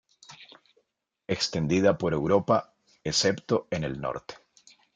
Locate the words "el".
3.83-4.01